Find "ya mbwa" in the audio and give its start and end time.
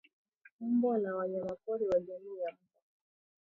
2.45-2.69